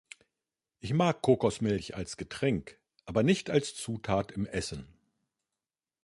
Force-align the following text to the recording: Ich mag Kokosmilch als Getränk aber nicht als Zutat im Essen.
Ich 0.79 0.93
mag 0.95 1.21
Kokosmilch 1.21 1.95
als 1.95 2.17
Getränk 2.17 2.79
aber 3.05 3.21
nicht 3.21 3.51
als 3.51 3.75
Zutat 3.75 4.31
im 4.31 4.47
Essen. 4.47 4.87